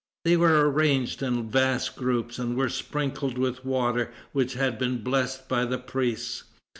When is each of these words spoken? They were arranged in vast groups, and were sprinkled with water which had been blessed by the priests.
They 0.25 0.35
were 0.35 0.67
arranged 0.67 1.21
in 1.21 1.47
vast 1.51 1.95
groups, 1.95 2.39
and 2.39 2.57
were 2.57 2.69
sprinkled 2.69 3.37
with 3.37 3.63
water 3.63 4.11
which 4.31 4.53
had 4.55 4.79
been 4.79 5.03
blessed 5.03 5.47
by 5.47 5.63
the 5.65 5.77
priests. 5.77 6.43